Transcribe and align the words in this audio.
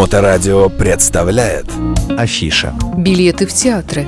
Моторадио 0.00 0.70
представляет 0.70 1.66
Афиша 2.16 2.72
Билеты 2.96 3.46
в 3.46 3.52
театры 3.52 4.06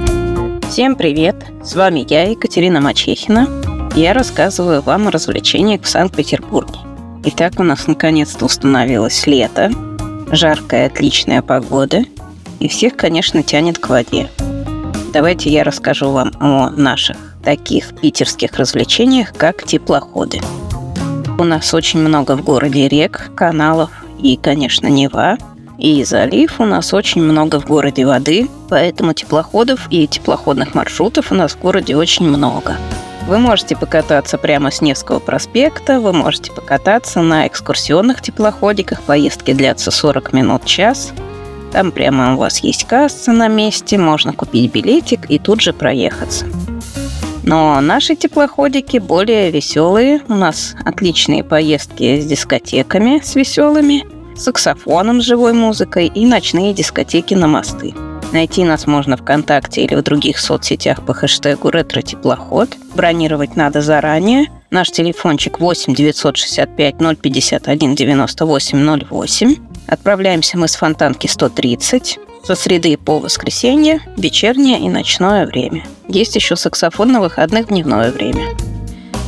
Всем 0.71 0.96
привет! 0.96 1.37
С 1.63 1.75
вами 1.75 2.07
я, 2.08 2.31
Екатерина 2.31 2.81
Мачехина. 2.81 3.47
Я 3.94 4.15
рассказываю 4.15 4.81
вам 4.81 5.08
о 5.08 5.10
развлечениях 5.10 5.83
в 5.83 5.89
Санкт-Петербурге. 5.91 6.78
Итак, 7.26 7.52
у 7.58 7.63
нас 7.63 7.86
наконец-то 7.89 8.46
установилось 8.46 9.27
лето, 9.27 9.70
жаркая 10.30 10.86
отличная 10.86 11.42
погода, 11.42 12.04
и 12.59 12.68
всех, 12.68 12.96
конечно, 12.96 13.43
тянет 13.43 13.79
к 13.79 13.90
воде. 13.90 14.30
Давайте 15.12 15.50
я 15.50 15.62
расскажу 15.62 16.11
вам 16.11 16.32
о 16.40 16.70
наших 16.70 17.18
таких 17.45 17.95
питерских 18.00 18.56
развлечениях, 18.56 19.34
как 19.36 19.62
теплоходы. 19.64 20.40
У 21.38 21.45
нас 21.45 21.74
очень 21.74 22.00
много 22.00 22.34
в 22.34 22.43
городе 22.43 22.88
рек, 22.88 23.30
каналов 23.36 23.90
и, 24.18 24.38
конечно, 24.38 24.86
Нева. 24.86 25.36
И 25.82 26.04
залив 26.04 26.60
у 26.60 26.64
нас 26.64 26.95
очень 26.95 27.20
много 27.20 27.59
в 27.60 27.66
городе 27.66 28.06
воды, 28.06 28.48
поэтому 28.68 29.14
теплоходов 29.14 29.88
и 29.90 30.06
теплоходных 30.06 30.77
маршрутов 30.77 31.32
у 31.32 31.34
нас 31.34 31.54
в 31.54 31.59
городе 31.59 31.96
очень 31.96 32.28
много. 32.28 32.77
Вы 33.27 33.38
можете 33.38 33.77
покататься 33.77 34.38
прямо 34.38 34.70
с 34.70 34.80
Невского 34.80 35.18
проспекта, 35.18 35.98
вы 35.98 36.12
можете 36.12 36.52
покататься 36.52 37.20
на 37.20 37.48
экскурсионных 37.48 38.23
теплоходиках, 38.23 39.02
поездки 39.02 39.52
длятся 39.52 39.90
40 39.90 40.32
минут, 40.32 40.64
час. 40.66 41.12
Там 41.73 41.90
прямо 41.90 42.34
у 42.34 42.37
вас 42.37 42.60
есть 42.60 42.84
касса 42.84 43.32
на 43.32 43.48
месте, 43.48 43.98
можно 43.98 44.32
купить 44.32 44.70
билетик 44.70 45.28
и 45.28 45.40
тут 45.40 45.60
же 45.62 45.73
проехаться. 45.73 46.46
Но 47.42 47.80
наши 47.80 48.14
теплоходики 48.14 48.98
более 48.98 49.51
веселые. 49.51 50.20
У 50.28 50.34
нас 50.34 50.76
отличные 50.84 51.42
поездки 51.42 52.20
с 52.20 52.24
дискотеками, 52.24 53.20
с 53.20 53.34
веселыми, 53.34 54.21
саксофоном 54.36 55.20
с 55.20 55.24
живой 55.24 55.52
музыкой 55.52 56.06
и 56.06 56.27
ночные 56.27 56.74
дискотеки 56.74 57.34
на 57.34 57.46
мосты. 57.46 57.95
Найти 58.32 58.65
нас 58.65 58.87
можно 58.87 59.18
ВКонтакте 59.18 59.84
или 59.84 59.95
в 59.95 60.02
других 60.02 60.38
соцсетях 60.38 61.04
по 61.04 61.12
хэштегу 61.12 61.68
«Ретро-теплоход». 61.68 62.70
Бронировать 62.95 63.57
надо 63.57 63.82
заранее. 63.82 64.47
Наш 64.70 64.91
телефончик 64.91 65.61
8 65.61 65.95
965 65.95 66.97
051 67.20 67.95
98 67.95 69.05
08. 69.11 69.57
Отправляемся 69.87 70.57
мы 70.57 70.69
с 70.69 70.77
Фонтанки 70.77 71.27
130 71.27 72.19
со 72.42 72.55
среды 72.55 72.97
по 72.97 73.19
воскресенье, 73.19 74.01
вечернее 74.17 74.81
и 74.81 74.89
ночное 74.89 75.47
время. 75.47 75.85
Есть 76.09 76.35
еще 76.35 76.57
саксофон 76.57 77.12
на 77.12 77.20
выходных 77.20 77.69
дневное 77.69 78.11
время. 78.11 78.48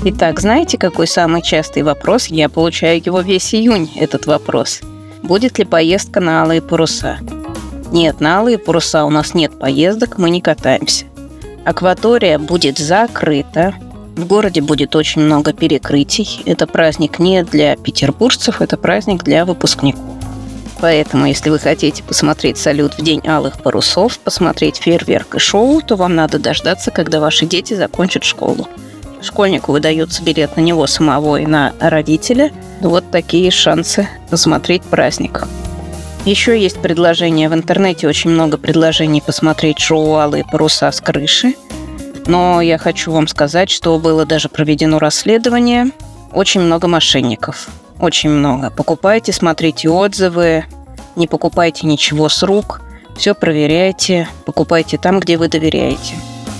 Итак, 0.06 0.40
знаете, 0.40 0.78
какой 0.78 1.06
самый 1.06 1.42
частый 1.42 1.82
вопрос? 1.82 2.26
Я 2.28 2.48
получаю 2.48 3.02
его 3.04 3.20
весь 3.20 3.54
июнь, 3.54 3.90
этот 3.96 4.26
вопрос. 4.26 4.80
Будет 5.24 5.58
ли 5.58 5.64
поездка 5.64 6.20
на 6.20 6.42
Алые 6.42 6.60
паруса? 6.60 7.18
Нет, 7.90 8.20
на 8.20 8.40
Алые 8.40 8.58
паруса 8.58 9.06
у 9.06 9.10
нас 9.10 9.32
нет 9.32 9.58
поездок, 9.58 10.18
мы 10.18 10.28
не 10.28 10.42
катаемся. 10.42 11.06
Акватория 11.64 12.38
будет 12.38 12.76
закрыта, 12.76 13.72
в 14.16 14.26
городе 14.26 14.60
будет 14.60 14.94
очень 14.94 15.22
много 15.22 15.54
перекрытий. 15.54 16.42
Это 16.44 16.66
праздник 16.66 17.18
не 17.18 17.42
для 17.42 17.74
петербуржцев, 17.76 18.60
это 18.60 18.76
праздник 18.76 19.24
для 19.24 19.46
выпускников. 19.46 20.02
Поэтому, 20.82 21.24
если 21.24 21.48
вы 21.48 21.58
хотите 21.58 22.02
посмотреть 22.02 22.58
салют 22.58 22.98
в 22.98 23.02
День 23.02 23.26
Алых 23.26 23.62
Парусов, 23.62 24.18
посмотреть 24.18 24.76
фейерверк 24.76 25.36
и 25.36 25.38
шоу, 25.38 25.80
то 25.80 25.96
вам 25.96 26.14
надо 26.14 26.38
дождаться, 26.38 26.90
когда 26.90 27.20
ваши 27.20 27.46
дети 27.46 27.72
закончат 27.72 28.24
школу. 28.24 28.68
Школьнику 29.22 29.72
выдается 29.72 30.22
билет 30.22 30.58
на 30.58 30.60
него 30.60 30.86
самого 30.86 31.40
и 31.40 31.46
на 31.46 31.72
родителя. 31.80 32.52
Вот 32.84 33.10
такие 33.10 33.50
шансы 33.50 34.08
посмотреть 34.30 34.82
праздник. 34.82 35.48
Еще 36.24 36.58
есть 36.58 36.80
предложение 36.80 37.48
в 37.48 37.54
интернете, 37.54 38.06
очень 38.06 38.30
много 38.30 38.56
предложений 38.56 39.22
посмотреть 39.26 39.78
шоу 39.80 40.14
«Алые 40.14 40.44
паруса» 40.44 40.92
с 40.92 41.00
крыши. 41.00 41.54
Но 42.26 42.60
я 42.60 42.78
хочу 42.78 43.10
вам 43.10 43.26
сказать, 43.26 43.70
что 43.70 43.98
было 43.98 44.24
даже 44.24 44.48
проведено 44.48 44.98
расследование. 44.98 45.86
Очень 46.32 46.60
много 46.60 46.86
мошенников– 46.86 47.68
очень 48.00 48.30
много. 48.30 48.70
Покупайте, 48.70 49.32
смотрите 49.32 49.88
отзывы, 49.88 50.64
не 51.16 51.26
покупайте 51.26 51.86
ничего 51.86 52.28
с 52.28 52.42
рук, 52.42 52.80
все 53.16 53.34
проверяйте, 53.34 54.28
покупайте 54.44 54.98
там, 54.98 55.20
где 55.20 55.36
вы 55.36 55.48
доверяете. 55.48 56.14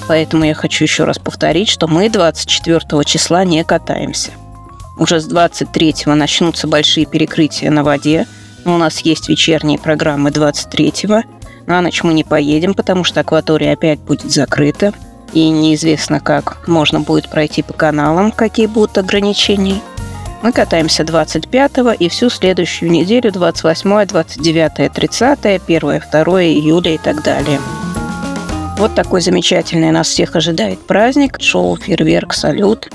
Поэтому 0.07 0.45
я 0.45 0.55
хочу 0.55 0.85
еще 0.85 1.05
раз 1.05 1.19
повторить, 1.19 1.69
что 1.69 1.89
мы 1.89 2.09
24 2.09 3.05
числа 3.05 3.45
не 3.45 3.65
катаемся. 3.65 4.31
Уже 4.97 5.21
с 5.21 5.27
23 5.27 5.95
начнутся 6.07 6.67
большие 6.67 7.07
перекрытия 7.07 7.71
на 7.71 7.83
воде. 7.85 8.27
У 8.65 8.71
нас 8.71 9.01
есть 9.01 9.29
вечерние 9.29 9.79
программы 9.79 10.31
23-го. 10.31 11.23
На 11.67 11.81
ночь 11.81 12.03
мы 12.03 12.15
не 12.15 12.25
поедем, 12.25 12.75
потому 12.75 13.05
что 13.05 13.21
акватория 13.21 13.73
опять 13.73 14.01
будет 14.01 14.31
закрыта. 14.31 14.93
И 15.33 15.49
неизвестно, 15.49 16.21
как 16.21 16.69
можно 16.69 17.01
будет 17.01 17.29
пройти 17.29 17.63
по 17.63 17.73
каналам, 17.73 18.31
какие 18.31 18.67
будут 18.67 18.99
ограничения– 18.99 19.81
мы 20.45 20.53
катаемся 20.53 21.05
25 21.05 21.73
и 21.99 22.11
всю 22.11 22.29
следующую 22.29 22.91
неделю 22.91 23.33
28, 23.33 24.07
29, 24.07 24.93
30, 24.93 25.47
1, 25.47 26.03
2 26.13 26.43
июля 26.43 26.95
и 26.95 26.99
так 26.99 27.23
далее. 27.23 27.59
Вот 28.77 28.95
такой 28.95 29.23
замечательный 29.23 29.91
нас 29.91 30.09
всех 30.09 30.37
ожидает 30.37 30.87
праздник, 30.87 31.39
шоу, 31.41 31.79
фейерверк, 31.79 32.35
салют 32.35 32.91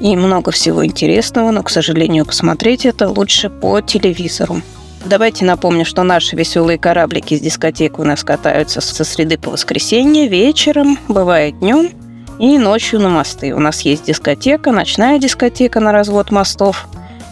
и 0.00 0.16
много 0.16 0.50
всего 0.50 0.84
интересного, 0.84 1.50
но, 1.50 1.62
к 1.62 1.70
сожалению, 1.70 2.26
посмотреть 2.26 2.86
это 2.86 3.08
лучше 3.08 3.50
по 3.50 3.80
телевизору. 3.80 4.62
Давайте 5.04 5.44
напомню, 5.44 5.84
что 5.84 6.02
наши 6.02 6.34
веселые 6.34 6.78
кораблики 6.78 7.36
с 7.36 7.40
дискотек 7.40 7.98
у 7.98 8.04
нас 8.04 8.24
катаются 8.24 8.80
со 8.80 9.04
среды 9.04 9.36
по 9.36 9.50
воскресенье 9.50 10.28
вечером, 10.28 10.98
бывает 11.08 11.58
днем– 11.58 11.90
и 12.38 12.58
ночью 12.58 13.00
на 13.00 13.08
мосты. 13.08 13.54
У 13.54 13.58
нас 13.58 13.82
есть 13.82 14.04
дискотека, 14.04 14.72
ночная 14.72 15.18
дискотека 15.18 15.80
на 15.80 15.92
развод 15.92 16.30
мостов 16.30 16.86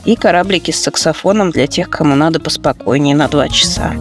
и 0.04 0.16
кораблики 0.16 0.70
с 0.70 0.82
саксофоном 0.82 1.50
для 1.50 1.66
тех, 1.66 1.88
кому 1.90 2.14
надо 2.14 2.40
поспокойнее 2.40 3.14
на 3.14 3.28
два 3.28 3.48
часа. 3.48 3.92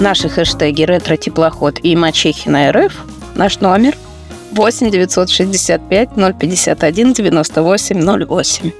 Наши 0.00 0.28
хэштеги 0.28 0.82
«Ретро-теплоход» 0.82 1.78
и 1.82 1.94
«Мачехина 1.94 2.72
РФ» 2.72 2.94
наш 3.34 3.60
номер 3.60 3.96
8 4.52 4.90
965 4.90 6.08
051 6.38 7.12
98 7.12 8.26
08. 8.26 8.70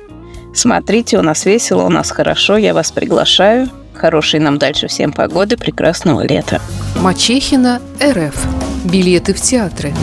Смотрите, 0.55 1.19
у 1.19 1.23
нас 1.23 1.47
весело, 1.47 1.85
у 1.85 1.89
нас 1.89 2.11
хорошо, 2.11 2.57
я 2.59 2.75
вас 2.75 2.93
приглашаю. 2.93 3.69
Хорошей 3.95 4.41
нам 4.41 4.59
дальше 4.59 4.89
всем 4.89 5.13
погоды, 5.13 5.57
прекрасного 5.57 6.23
лета. 6.27 6.61
Мачехина 7.01 7.81
РФ. 8.03 8.47
Билеты 8.85 9.33
в 9.33 9.41
театры. 9.41 9.95